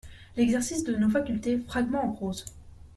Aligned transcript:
L'Exercice 0.35 0.83
de 0.83 0.95
nos 0.95 1.11
facultés, 1.11 1.59
fragment 1.59 2.03
en 2.03 2.09
prose. 2.09 2.43